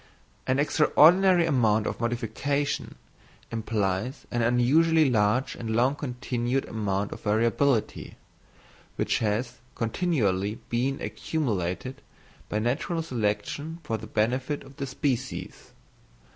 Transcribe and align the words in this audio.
An 0.47 0.57
extraordinary 0.57 1.45
amount 1.45 1.85
of 1.85 1.99
modification 2.01 2.95
implies 3.51 4.25
an 4.31 4.41
unusually 4.41 5.07
large 5.11 5.53
and 5.53 5.75
long 5.75 5.93
continued 5.95 6.67
amount 6.67 7.11
of 7.11 7.21
variability, 7.21 8.15
which 8.95 9.19
has 9.19 9.59
continually 9.75 10.55
been 10.69 10.99
accumulated 11.01 12.01
by 12.49 12.57
natural 12.57 13.03
selection 13.03 13.77
for 13.83 13.99
the 13.99 14.07
benefit 14.07 14.63
of 14.63 14.77
the 14.77 14.87
species. 14.87 15.71